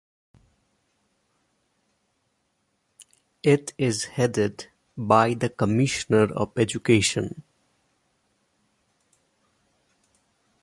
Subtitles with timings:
[3.43, 4.65] It is headed
[4.97, 7.43] by the Commissioner of Education.